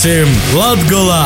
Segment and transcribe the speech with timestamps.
[0.00, 1.24] Būsim Latgolā!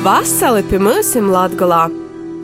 [0.00, 1.82] Vasali pie mums Latgolā!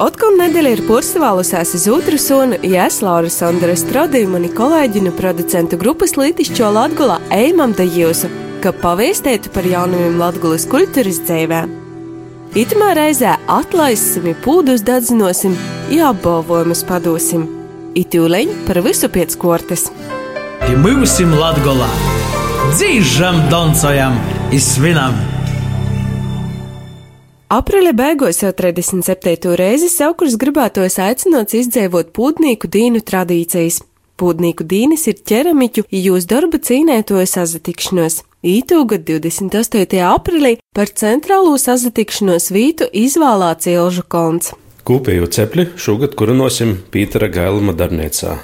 [0.05, 5.81] Otkal nedēļa ir porcelānusies uz otru sunu, ja es Laura Sondra Strodīju mani kolēģinu producentu
[5.81, 8.29] grupas Lītišķo Latgolā Eimam da jūsu,
[8.61, 11.65] ka pavēstētu par jaunumiem Latgolas kultūras dzīvē.
[12.61, 15.57] Itamā reizē atlaisim, pūdus dadzinosim,
[15.97, 17.55] jāapbalvojumus padosim.
[17.99, 19.89] Itūleņ par visu pēc kortes.
[20.85, 21.89] Mūsim Latgolā!
[22.77, 24.15] Dzīžam, doncojam,
[24.55, 25.17] izsvinam!
[27.49, 29.55] Aprīļa beigās jau 37.
[29.57, 33.81] reizi saukurs gribētos aicināts izdzīvot pūdnieku dīnu tradīcijas.
[34.21, 38.21] Pūdnieku dīnes ir ķeramiķu, jūs darba cīnētoju sazatikšanos.
[38.45, 39.99] Ītūgad 28.
[40.13, 44.53] aprīlī par centrālo sazatikšanos vītu izvēlēts Ilžu konts.
[44.89, 48.39] Kūpēju cepļi šogad kurinosim Pītera Gailuma darbnīcā.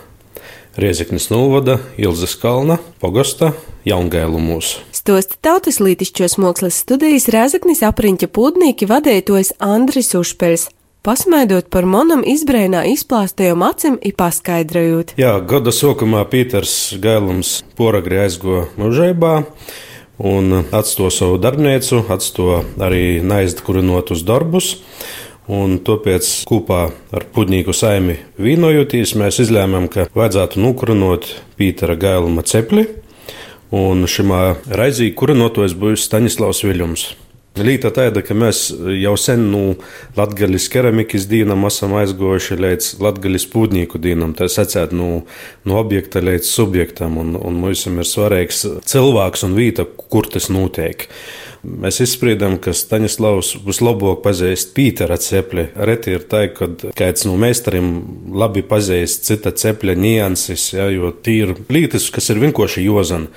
[0.76, 3.54] Rieziknis Nulvada, Ilzas Kalna, Pogosta,
[3.88, 4.82] Jaungēlu mūsu.
[4.92, 10.66] Stosta tautas lītišķos mākslas studijas Rēzaknis apriņķa pūdnīki vadētojas Andris Ušpeļs.
[11.00, 15.16] Pasmaidot par monam izbrēnā izplāstajām acīm, ir paskaidrojot.
[15.16, 19.38] Jā, gada sākumā Pīters Gailums poragri aizgo mūžībā
[20.20, 24.74] un atsto savu darbnīcu, atsto arī naizdu kurinot uz darbus.
[25.44, 31.28] Un tāpēc kopā ar pudnīku saimi vīnojoties, mēs izlēmām, ka vajadzētu nukurinot
[31.58, 32.86] Pītera Gailuma cepli,
[33.74, 34.40] un šimā
[34.72, 37.04] raizī kurinotojas būs Staņislavs Viļums.
[37.54, 39.74] Līta tāda, ka mēs jau sen no nu,
[40.16, 44.32] Latvijas keramikas dienam esam aizgojuši līdz Latvijas pūdnieku dienam.
[44.34, 45.22] Tā secēt no,
[45.62, 51.06] no objekta līdz subjektam, un, un mums ir svarīgs cilvēks un vieta, kur tas notiek.
[51.64, 55.66] Mēs izspriedām, ka Staņislavs vislabāk pazīst Pītera cepli.
[55.74, 57.88] Reti ir tā, ka kāds no meistariem
[58.36, 63.32] labi pazīst cita cepļa nianses, ja, jo tie ir lietas, kas ir vienkārši jozani.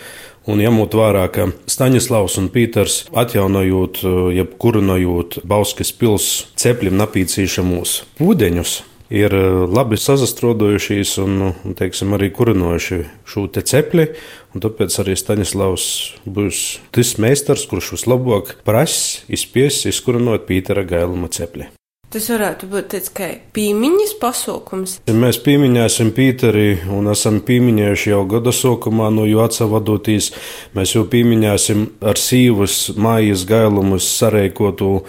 [0.48, 4.04] Un ņemot vērā, ka Staņislavs un Pīters atjaunojot,
[4.36, 6.30] jeb kurinojot Bauskas pils
[6.60, 8.78] cepļiem napīcīšamos ūdeņus,
[9.10, 9.34] ir
[9.72, 14.10] labi sazastrodojušies un, teiksim, arī kurinojuši šo te cepli.
[14.58, 15.88] Tāpēc arī Staņislavs
[16.26, 16.62] būs
[16.96, 21.70] tas meistars, kurš vislabāk prasīs, izspies, izkurinot Pītera gailuma cepli.
[22.08, 24.94] Tas varētu būt tāds kā pīmiņas pasaukums.
[25.10, 30.30] Ja mēs pieminēsim Pīteri un esam pieminējuši jau gada sākumā no jo atsavadotīs,
[30.78, 35.02] mēs jau pieminēsim ar sīvas mājas gailumus sareikotu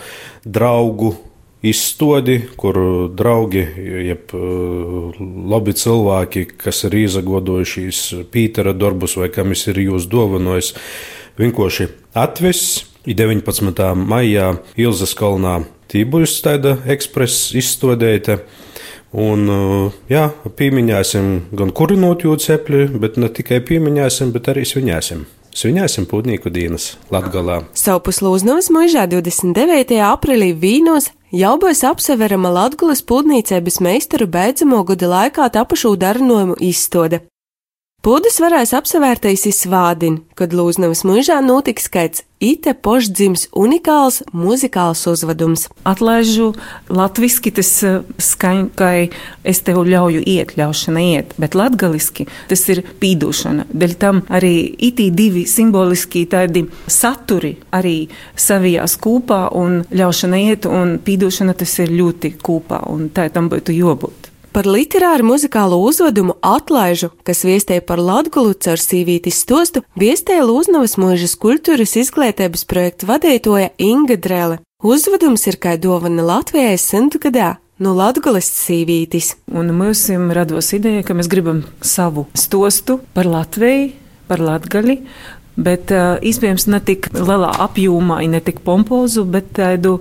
[0.43, 1.15] draugu
[1.63, 2.77] izstodi, kur
[3.15, 3.65] draugi,
[4.09, 8.03] jeb eh, labi cilvēki, kas ir izagodojušies
[8.33, 10.75] Pītera darbus vai kam es ir jūs dovanojis,
[11.41, 12.85] vienkārši atvesis.
[13.09, 13.79] 19.
[13.97, 18.43] maijā Ilzas kalnā Tībuļs tāda ekspresa izstādēta.
[19.17, 20.27] Un, eh, jā,
[20.59, 25.25] pieminēsim gan kurinot jūtas cepļi, bet ne tikai pieminēsim, bet arī svinēsim.
[25.59, 27.65] Svinēsim pūtnieku dienas Latgalā.
[27.75, 29.97] Saupus Lūznavas mužā 29.
[30.07, 37.25] aprīlī Vīnos jau būs apseverama Latgulas pūtniecības meistaru beidzamo gada laikā tapušu darinojumu izstāde.
[37.99, 45.65] Pūdas varēs apsevērtais izsvādin, kad Lūznavas mūžā notiks skaits ite pošdzims unikāls muzikāls uzvedums.
[45.83, 46.53] Atlaižu
[46.95, 48.91] latviski tas eh, skaņ, ka
[49.43, 53.67] es tev ļauju iet, ļaušana iet, bet latgaliski tas ir pīdošana.
[53.75, 54.55] Dēļ tam arī
[54.91, 57.97] itī divi simboliski tādi saturi arī
[58.39, 63.75] savijās kūpā un ļaušana iet un pīdošana tas ir ļoti kūpā un tā tam būtu
[63.75, 64.18] jābūt.
[64.59, 71.37] Par literāru muzikālo uzvedumu atlaižu, kas viestēja par Latgulu caur sīvītis stostu, viestēja Lūznavas mūžas
[71.39, 74.57] kultūras izglītības projektu vadītoja Inga Drele.
[74.83, 79.37] Uzvedums ir kā dovana Latvijai simtgadā no Latvijas sīvītis.
[79.47, 83.93] Un mums rados ideja, ka mēs gribam savu stostu par Latviju,
[84.27, 85.05] par Latgali,
[85.55, 90.01] bet uh, iespējams ne tik lielā apjomā, ne tik pompozu, bet tādu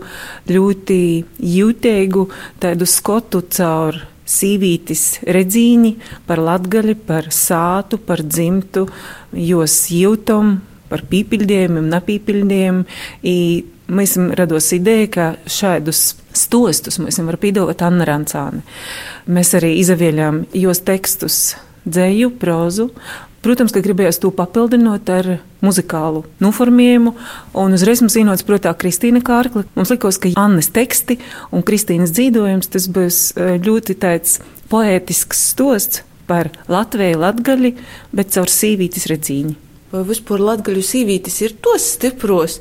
[0.50, 1.01] ļoti
[1.45, 2.30] jūtīgu,
[2.65, 5.94] tādu skotu caur sīvītis redzīņi
[6.27, 8.88] par latgaļi, par sātu, par dzimtu,
[9.33, 10.57] jos jūtam,
[10.91, 12.81] par pīpiļdiem, nepīpiļdiem.
[13.88, 18.65] Mēs rados ideja, ka šādus stostus mēs varam pīdot Anna Rancāne.
[19.31, 21.56] Mēs arī izavieļām jos tekstus
[21.88, 22.89] dzēju, prozu,
[23.48, 25.28] Protams, ka gribējās to papildināt ar
[25.64, 27.14] muzikālu noformējumu,
[27.56, 29.64] un uzreiz mums ienāca prātā Kristīna Kārkla.
[29.78, 31.16] Mums likās, ka Annes teksti
[31.56, 37.78] un Kristīnas dzīvojums tas būs e, ļoti tāds poētisks stosts par Latviju, Latgali,
[38.12, 39.56] bet caur sīvītis redzīņu.
[39.88, 42.57] Vai vispār latgaļu sīvītis ir tos stipros?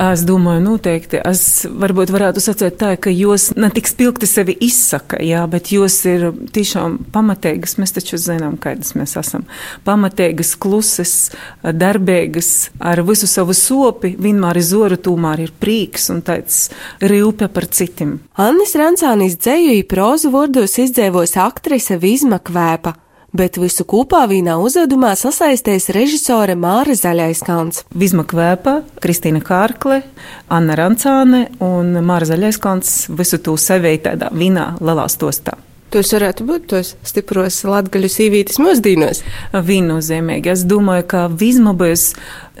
[0.00, 1.18] Es domāju, noteikti.
[1.26, 5.96] Es varbūt varētu sacīt tā, ka jūs ne tik spilgti sevi izsaka, jā, bet jūs
[6.08, 7.74] ir tiešām pamatīgas.
[7.82, 9.44] Mēs taču zinām, kādas mēs esam.
[9.84, 11.14] Pamatīgas, klusas,
[11.60, 16.62] darbīgas, ar visu savu sopi, vienmēr ir zoru, tomēr ir prīks un tāds
[17.02, 18.20] rīupe par citiem.
[18.40, 22.96] Annis Rancānis dzēju i prozu vārdos izdzēvos aktrise Vizma Kvēpa
[23.36, 27.84] bet visu kopā vienā uzvedumā sasaistīs režisore Māra Zaļaiskants.
[27.94, 30.02] Vizma Kvēpa, Kristīna Kārkle,
[30.50, 35.58] Anna Rancāne un Māra Zaļaiskants visu to sevi tādā vienā lielā stostā.
[35.90, 39.24] Tos varētu būt tos stipros latgaļu sīvītes mūsdīnos.
[39.50, 40.52] Viennozīmīgi.
[40.52, 42.12] Es domāju, ka Vizma būs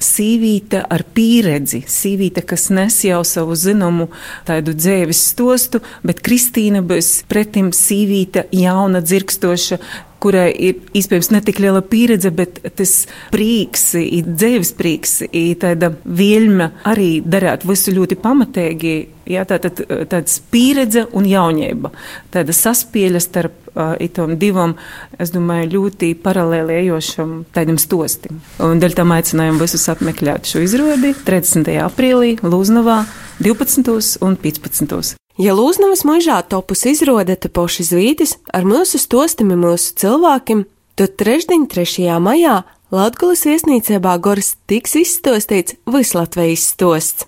[0.02, 4.08] sīvīte ar pieredzi, sīvīte, kas nes jau savu zināmu
[4.48, 9.78] tādu dzēvis stostu, bet Kristīna būs pretim sīvīte jauna, dzirkstoša,
[10.20, 12.94] kurai ir iespējams ne tik liela pieredze, bet tas
[13.32, 13.92] prīks,
[14.26, 15.16] dzīves prīks,
[15.62, 18.94] tāda vielma arī darāt visu ļoti pamatīgi.
[19.30, 19.78] Jā, tā tad
[20.10, 21.92] tāds pieredze un jaunība,
[22.34, 24.74] tāda saspieļa starp uh, itām divām,
[25.22, 28.40] es domāju, ļoti paralēli ejošam tādam stostim.
[28.64, 31.70] Un dēļ tam aicinājām visus apmeklēt šo izrādi 30.
[31.84, 33.04] aprīlī Lūznavā
[33.38, 34.18] 12.
[34.26, 35.14] un 15.
[35.40, 40.66] Ja Lūznavas mužā topus izrāda te poši zvītis ar mūsu stostami mūsu cilvēkiem,
[41.00, 42.08] tad trešdiņ 3.
[42.20, 42.58] maijā
[42.92, 47.24] Latgulas viesnīcībā Gors tiks izstostīts Vislatvijas stosts.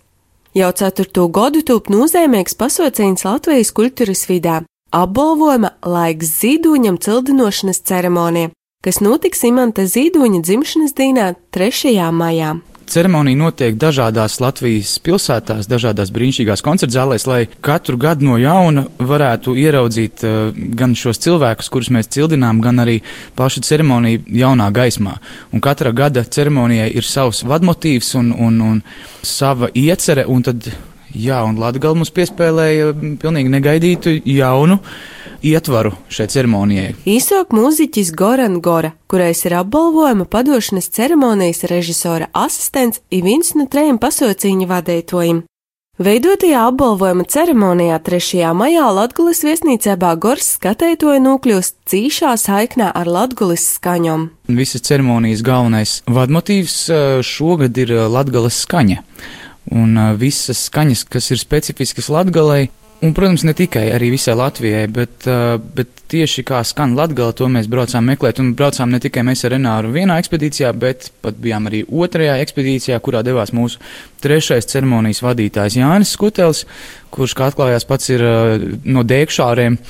[0.52, 4.58] Jau ceturto gadu tūp nozīmīgs pasaucējums Latvijas kultūras vidē-
[5.02, 8.50] apbalvojuma laiks zīdūņam cildinošanas ceremonija,
[8.84, 12.12] kas notiks Imanta Zīdūņa dzimšanas dienā 3.
[12.12, 12.60] maijā.
[12.92, 20.24] Ceremonija notiek dažādās Latvijas pilsētās, dažādās brīnišķīgās koncertzālēs, lai katru gadu no jauna varētu ieraudzīt
[20.28, 22.98] uh, gan šos cilvēkus, kurus mēs cildinām, gan arī
[23.38, 25.16] pašu ceremoniju jaunā gaismā.
[25.56, 28.82] Un katra gada ceremonijai ir savs vadmotīvs un, un, un
[29.24, 30.68] sava iecere, un tad,
[31.14, 32.92] jā, un Latgal mums piespēlēja
[33.22, 34.78] pilnīgi negaidītu jaunu
[35.42, 36.94] ietvaru šai ceremonijai.
[37.08, 43.98] Īsāk mūziķis Goran Gora, kurais ir apbalvojuma padošanas ceremonijas režisora asistents ir viens no trejiem
[44.02, 45.42] pasaucīņu vadītojiem.
[46.02, 48.46] Veidotajā apbalvojuma ceremonijā 3.
[48.56, 54.24] maijā Latgulis viesnīcībā Gors skatētoja nokļūst cīšā saiknē ar Latgulis skaņom.
[54.48, 56.78] Visas ceremonijas galvenais vadmotīvs
[57.28, 59.02] šogad ir Latgulis skaņa.
[59.72, 62.66] Un visas skaņas, kas ir specifiskas Latgalei,
[63.02, 65.24] Un, protams, ne tikai arī visai Latvijai, bet,
[65.74, 68.38] bet tieši kā skan Latvija, to mēs braucām meklēt.
[68.38, 73.00] Un braucām ne tikai mēs ar Renāru vienā ekspedīcijā, bet pat bijām arī otrajā ekspedīcijā,
[73.02, 73.82] kurā devās mūsu
[74.22, 76.62] trešais ceremonijas vadītājs Jānis Skutels,
[77.10, 78.22] kurš, kā atklājās, pats ir
[78.86, 79.80] no dēkšāriem.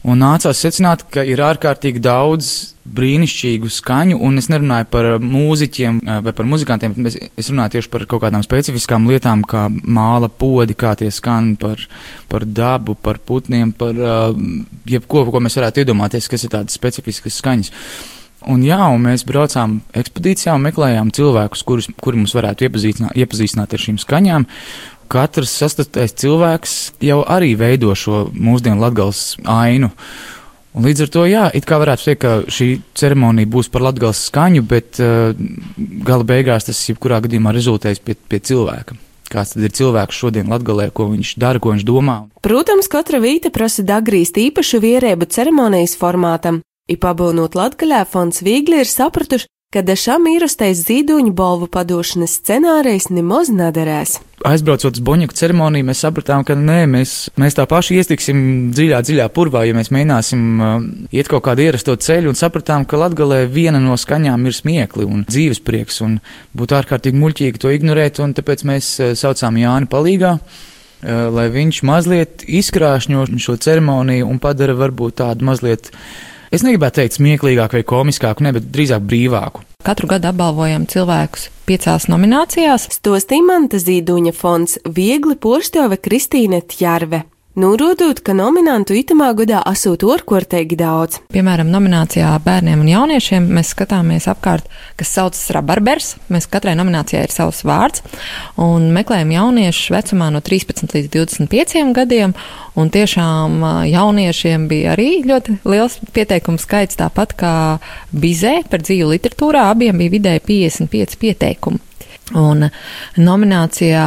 [0.00, 2.50] Un nācās secināt, ka ir ārkārtīgi daudz
[2.90, 8.06] brīnišķīgu skaņu, un es nerunāju par mūziķiem vai par muzikantiem, bet es runāju tieši par
[8.08, 11.84] kaut kādām specifiskām lietām, kā māla podi, kā tie skan par,
[12.32, 14.30] par dabu, par putniem, par uh,
[14.88, 17.70] jebko, ko mēs varētu iedomāties, kas ir tādas specifiskas skaņas.
[18.48, 23.76] Un jā, un mēs braucām ekspedīcijā un meklējām cilvēkus, kurus, kuri mums varētu iepazīstināt, iepazīstināt
[23.76, 24.48] ar šīm skaņām
[25.10, 29.90] katrs sastaptais cilvēks jau arī veido šo mūsdienu latgals ainu.
[30.70, 34.20] Un līdz ar to, jā, it kā varētu teikt, ka šī ceremonija būs par latgals
[34.28, 35.34] skaņu, bet uh,
[36.06, 38.94] gala beigās tas jebkurā gadījumā rezultēs pie, pie cilvēka.
[39.30, 42.16] Kāds ir cilvēks šodien Latvijā, ko viņš dara, ko viņš domā?
[42.42, 46.62] Protams, katra vīta prasa dagrīst īpašu vierēbu ceremonijas formātam.
[46.90, 54.16] Ipabūnot Latvijā, fonds viegli ir sapratuši, ka dažām īrastais zīdoņu balvu padošanas scenārijs nemaz nederēs.
[54.42, 58.40] Aizbraucot uz Boņaku ceremoniju, mēs sapratām, ka nē, mēs, mēs tā paši iestiksim
[58.74, 60.72] dziļā, dziļā purvā, ja mēs mēģināsim uh,
[61.14, 65.22] iet kaut kādu ierasto ceļu, un sapratām, ka Latgalē viena no skaņām ir smiekli un
[65.28, 66.18] dzīves prieks, un
[66.58, 70.58] būtu ārkārtīgi muļķīgi to ignorēt, un tāpēc mēs uh, saucām Jāni palīgā uh,
[71.36, 75.92] lai viņš mazliet izkrāšņo šo ceremoniju un padara varbūt tādu mazliet
[76.50, 79.62] Es negribētu teikt smieklīgāku vai komiskāku, ne, bet drīzāk brīvāku.
[79.86, 82.88] Katru gadu apbalvojam cilvēkus piecās nominācijās.
[82.98, 87.22] Stostīmanta Zīduņa fonds Viegli poštove Kristīne Tjarve.
[87.58, 91.16] Norādot, ka nominantu itamā gadā esot orkorteigi daudz.
[91.34, 96.12] Piemēram, nominācijā bērniem un jauniešiem mēs skatāmies apkārt, kas saucas rabarbers.
[96.30, 98.04] Mēs katrai nominācijai ir savs vārds
[98.54, 102.38] un meklējam jauniešus vecumā no 13 līdz 25 gadiem.
[102.78, 103.58] Un tiešām
[103.90, 107.54] jauniešiem bija arī ļoti liels pieteikumu skaits, tāpat kā
[108.14, 109.72] Bizē par dzīvu literatūrā.
[109.74, 111.82] Abiem bija vidēji 55 pieteikumi.
[112.36, 112.68] Un
[113.18, 114.06] nominācijā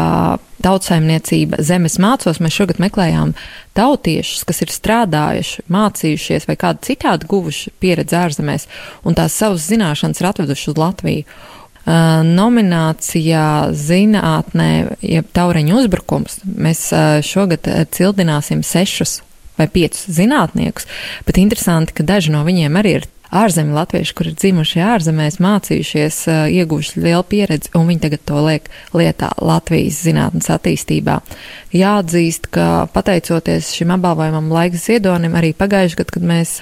[0.64, 3.34] Tautsaimniecība zemes mācos mēs šogad meklējām
[3.76, 8.70] tautiešus, kas ir strādājuši, mācījušies vai kādu citādi guvuši pieredzi ārzemēs
[9.04, 11.26] un tās savas zināšanas ir atveduši uz Latviju.
[12.24, 14.70] nominācijā zinātnē,
[15.04, 16.86] jeb taureņu uzbrukums, mēs
[17.28, 19.18] šogad cildināsim sešus
[19.58, 20.88] vai piecus zinātniekus,
[21.28, 26.20] bet interesanti, ka daži no viņiem arī ir ārzemju latvieši, kur ir dzimuši ārzemēs, mācījušies,
[26.54, 31.20] ieguvuši lielu pieredzi, un viņi tagad to liek lietā Latvijas zinātnes attīstībā.
[31.74, 36.58] Jāatzīst, ka pateicoties šim apbalvojumam laiks ziedonim, arī pagājuši gadu, kad mēs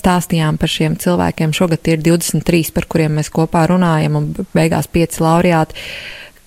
[0.00, 5.20] stāstījām par šiem cilvēkiem, šogad ir 23, par kuriem mēs kopā runājam, un beigās 5
[5.24, 5.84] laureāti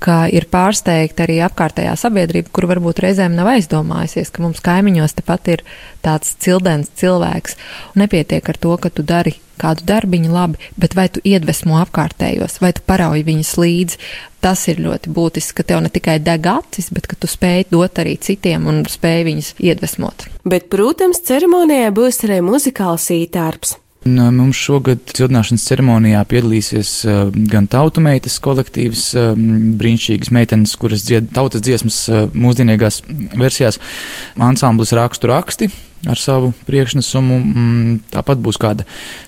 [0.01, 5.51] ka ir pārsteigta arī apkārtējā sabiedrība, kur varbūt reizēm nav aizdomājusies, ka mums kaimiņos tepat
[5.53, 5.63] ir
[6.05, 7.57] tāds cildens cilvēks.
[8.01, 12.73] Nepietiek ar to, ka tu dari kādu darbiņu labi, bet vai tu iedvesmo apkārtējos, vai
[12.77, 14.01] tu parauj viņus līdzi.
[14.41, 18.01] Tas ir ļoti būtiski, ka tev ne tikai deg acis, bet ka tu spēj dot
[18.01, 20.25] arī citiem un spēj viņus iedvesmot.
[20.49, 23.77] Bet, protams, ceremonijā būs arī muzikāls ītārps.
[24.01, 27.19] Un, mums šogad cildināšanas ceremonijā piedalīsies uh,
[27.51, 29.35] gan tautu meitas kolektīvs, uh,
[29.77, 33.03] brīnišķīgas meitenes, kuras dzied tautas dziesmas uh, mūsdienīgās
[33.37, 33.77] versijās,
[34.41, 35.69] ansamblis rakstu raksti
[36.09, 37.39] ar savu priekšnesumu.
[37.39, 38.87] Mm, tāpat būs kāda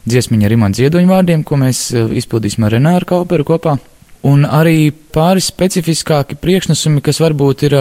[0.10, 3.77] dziesmiņa ar imants ziedoņu vārdiem, ko mēs izpildīsim ar Renāru Kauperu kopā.
[4.24, 7.74] Un arī pāris specifiskāki priekšnesumi, kas varbūt ir,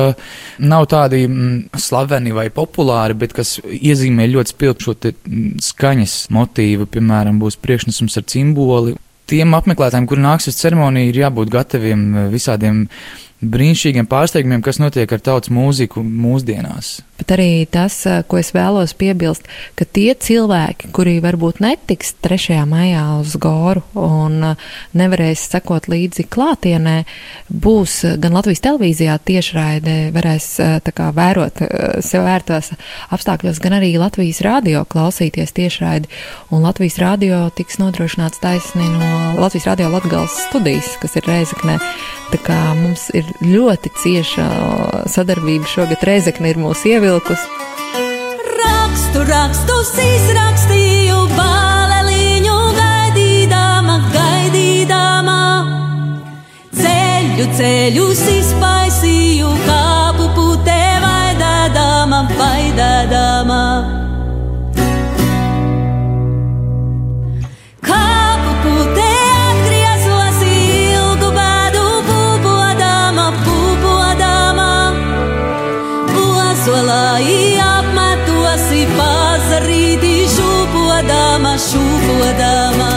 [0.58, 6.88] nav tādi mm, slaveni vai populāri, bet kas iezīmē ļoti spilgtu šo mm, skaņas motīvu,
[6.90, 8.96] piemēram, būs priekšnesums ar cimboli.
[9.30, 12.02] Tiem apmeklētājiem, kuri nāks uz ceremoniju, ir jābūt gataviem
[12.34, 12.88] visādiem
[13.42, 16.96] brīnišķīgiem pārsteigumiem, kas notiek ar tautas mūziku mūsdienās.
[17.32, 17.94] Arī tas,
[18.28, 19.46] ko es vēlos piebilst,
[19.78, 22.58] ka tie cilvēki, kuri varbūt netiks 3.
[22.68, 24.54] maijā uz Goru un
[24.98, 26.96] nevarēs sekot līdzi klātienē,
[27.48, 30.48] būs gan Latvijas televīzijā tiešraide, varēs
[30.92, 31.62] kā, vērot
[32.04, 32.72] sev vērtos
[33.14, 36.10] apstākļos, gan arī Latvijas radio klausīties tiešraidi.
[36.52, 41.78] Un Latvijas radio tiks nodrošināts taisni no Latvijas radio Latgals studijas, kas ir Reizeknē.
[42.32, 44.44] Tā kā mums ir ļoti cieša
[45.12, 47.42] sadarbība šogad Reizekne ir mūsu ievilkus.
[48.62, 55.38] Rakstu, rakstus izrakstīju, baleliņu gaidīdama, gaidīdama.
[56.80, 64.01] Ceļu, ceļus izpaisīju, kāpu putē vaidādama, vaidādama.
[82.02, 82.90] Šūpodama.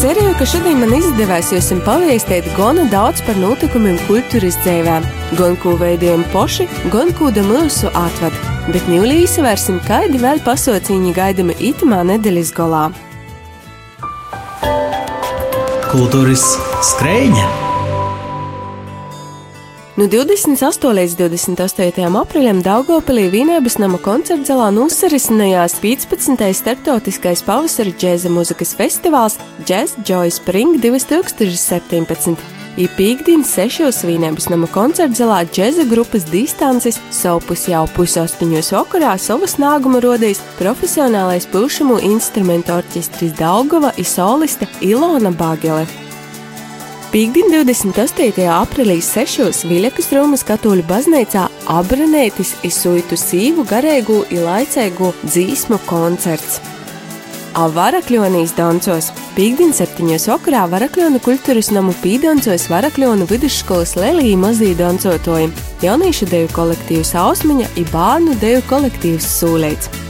[0.00, 5.08] Ceru, ka šodien man izdevās jums paviestīt gana daudz par notikumiem kultūras dzīvēm,
[5.40, 8.54] gan ko veidojam poši, gan ko da mūsu atvada.
[8.70, 12.88] Bet jūlijā izsvērsim, kādi vēl pasaucīņi gaidami itamā nedēļas galā.
[15.92, 16.50] Kultūras
[16.94, 17.65] skrējņa!
[19.96, 20.90] No 28.
[20.92, 22.02] līdz 28.
[22.20, 26.50] aprīlim Daugopilī Vīnēbas nama koncertzalā nosarisinājās 15.
[26.58, 32.36] starptautiskais pavasara džēza muzikas festivāls Jazz Joy Spring 2017.
[32.76, 40.04] Ir pīkdienas sešos Vīnēbas nama koncertzalā džēza grupas distances savu jau pusaustoņos vakarā savu snāgumu
[40.04, 46.05] rodījis profesionālais pūšamu instrumentu orķestris Daugava i soliste Ilona Bagele.
[47.16, 48.42] Pīkdien 28.
[48.52, 49.62] aprīlī 6.
[49.70, 56.58] Viļakas Romas katoļu baznīcā abranētis izsuitu sīvu garēgu un laicēgu dzīsmu koncerts.
[57.56, 59.08] Avarakļonīs dancos.
[59.32, 60.12] Pīkdien 7.
[60.28, 65.54] vakarā Varakļonu kultūras namu pīdancos Varakļonu vidusskolas Lelija mazī dancotoji,
[65.88, 70.05] jauniešu deju kolektīvs Ausmiņa un bērnu deju kolektīvs Sūleits.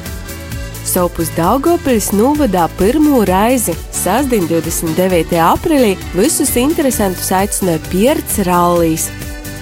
[0.87, 5.35] Sopus Daugopils novadā pirmo reizi sasdien 29.
[5.43, 9.09] aprīlī visus interesantus aicināja Pierts Rallijas.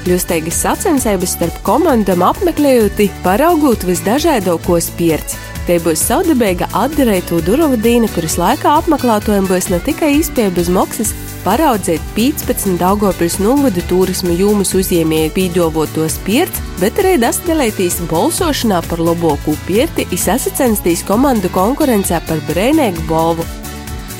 [0.04, 5.38] Ļusteigas sacensības starp komandām apmeklējot, paraugot visdažādākos pierts.
[5.64, 12.04] Te būs saudabīga atdarēto durovadīna, kuras laikā apmeklētājiem būs ne tikai izpēja bez maksas, paraudzēt
[12.18, 20.04] 15 Daugopils novada turismu jūmas uzņēmēju pīdovotos pierts, bet arī dasdalētīs balsošanā par labāko pierti
[20.04, 23.48] un sasacensties komandu konkurencē par brēnēgu balvu.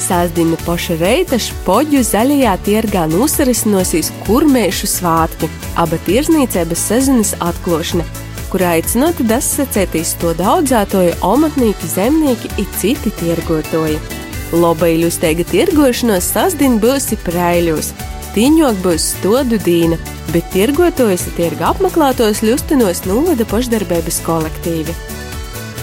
[0.00, 8.08] Sāsdina poša reitaša poģu zaļajā tirgā nosarisinosies kurmēšu svātki, aba tirzniecības sezonas atklāšana,
[8.54, 13.98] kurā aicināti dasacētīs to daudzētoju omatnīki, zemnieki un citi tirgotoji.
[14.54, 17.88] Lobaiļu steiga tirgošanos sasdien būs praiļos,
[18.36, 19.98] tīņok būs stodu dīna,
[20.30, 24.94] bet tirgotojas tirga apmeklētos ļustinos novada pašdarbības kolektīvi.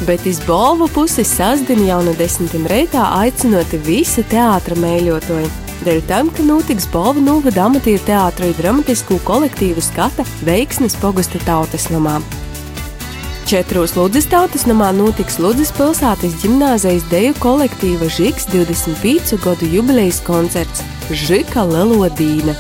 [0.08, 5.52] Bet iz balvu pusi sasdien jau no desmitiem reitā aicinoti visi teātra mēļotoji.
[5.82, 11.90] Dēļ tam, ka notiks balvu novada amatieru teātra un dramatisku kolektīvu skata veiksmes pogusta tautas
[11.92, 12.22] namā.
[13.52, 20.80] Četros Ludzas tautas namā notiks Ludzas pilsētas ģimnāzijas deju kolektīva Žiks 25 gadu jubilejas koncerts
[21.12, 22.56] Žika Lelodīna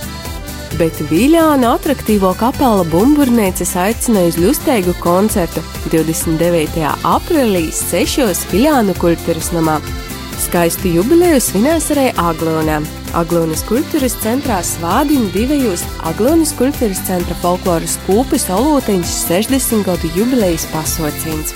[0.75, 6.83] bet Viljāna attraktīvo kapela bumburnēcis aicināja uz ļusteigu koncertu 29.
[7.07, 8.48] aprīlī 6.
[8.51, 9.79] Viljānu kultūras namā.
[10.41, 12.79] Skaistu jubileju svinēs arī Aglonā.
[13.17, 21.53] Aglonas kultūras centrā svādiņa divējos Aglonas kultūras centra folkloras kūpes olūteņš 60 gadu jubilejas pasaucīns.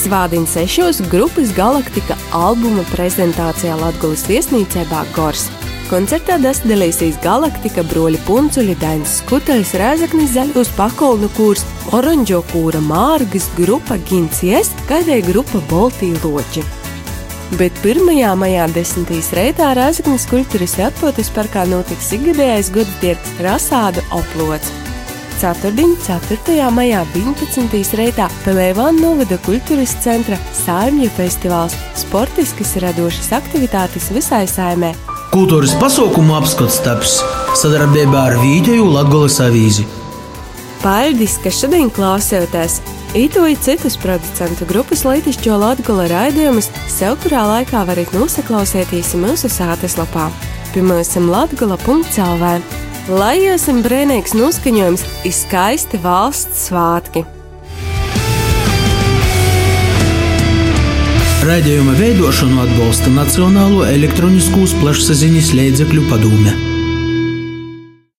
[0.00, 5.50] Svādiņa sešos grupas Galaktika albuma prezentācijā Latgulas viesnīcē Bāgors.
[5.90, 14.00] Koncertā dalīsies Galaktika, broļi Puncuļi, Dainis Skuteļs, Rēzaknis Zaļos pakolnu kurs, Oranžo kūra Mārgas grupa
[14.08, 16.83] Gincies, kādēļ grupa Boltī Loķi.
[17.52, 18.00] Bet 1.
[18.40, 19.04] maijā 10.
[19.36, 24.72] reitā Rēzaknis kultūras atpūtas parkā notiks ikgadējais gada tirks Rasādu oplots.
[25.38, 26.56] Ceturtdien, 4.
[26.72, 27.68] maijā 11.
[28.00, 34.94] reitā Pelēvāna novada kultūras centra Sārmju festivāls- sportiskas radošas aktivitātes visai saimē
[35.34, 37.16] Kultūras pasaukumu apskats taps
[37.58, 39.82] sadarbībā ar Vīģeju Latgolas avīzi.
[40.78, 42.76] Paldies, ka šodien klausāties!
[43.14, 50.24] Ītoji citus producentu grupas Latvijas Latvijas raidījumus sev kurā laikā varat nosaklausīties mūsu sātaslapā.
[50.74, 52.50] Pirmāsim latgala.clv.
[53.14, 57.22] Lai jums brīvīgs noskaņojums, izskaisti valsts svātki!
[61.46, 66.73] Raidījuma veidošanu atbalsta Nacionālo elektronisko plašsaziņas līdzekļu padome.